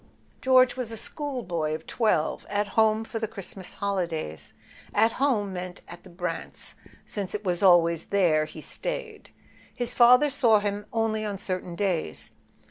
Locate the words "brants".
6.09-6.73